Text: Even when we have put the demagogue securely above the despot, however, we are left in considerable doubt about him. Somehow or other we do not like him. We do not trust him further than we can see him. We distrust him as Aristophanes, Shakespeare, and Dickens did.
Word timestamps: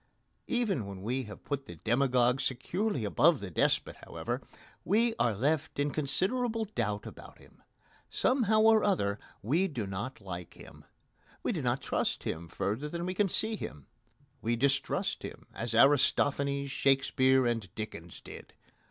Even 0.47 0.87
when 0.87 1.03
we 1.03 1.25
have 1.25 1.43
put 1.43 1.67
the 1.67 1.75
demagogue 1.75 2.41
securely 2.41 3.05
above 3.05 3.39
the 3.39 3.51
despot, 3.51 3.97
however, 4.03 4.41
we 4.83 5.13
are 5.19 5.35
left 5.35 5.77
in 5.77 5.91
considerable 5.91 6.65
doubt 6.65 7.05
about 7.05 7.37
him. 7.37 7.61
Somehow 8.09 8.61
or 8.61 8.83
other 8.83 9.19
we 9.43 9.67
do 9.67 9.85
not 9.85 10.19
like 10.19 10.55
him. 10.55 10.85
We 11.43 11.51
do 11.51 11.61
not 11.61 11.83
trust 11.83 12.23
him 12.23 12.47
further 12.47 12.89
than 12.89 13.05
we 13.05 13.13
can 13.13 13.29
see 13.29 13.55
him. 13.55 13.85
We 14.41 14.55
distrust 14.55 15.21
him 15.21 15.45
as 15.53 15.75
Aristophanes, 15.75 16.71
Shakespeare, 16.71 17.45
and 17.45 17.69
Dickens 17.75 18.21
did. 18.21 18.53